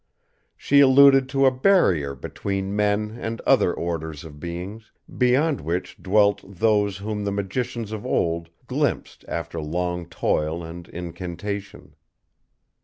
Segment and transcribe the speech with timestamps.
[0.57, 6.41] She alluded to a Barrier between men and other orders of beings, beyond which dwelt
[6.43, 11.93] Those whom the magicians of old glimpsed after long toil and incantation.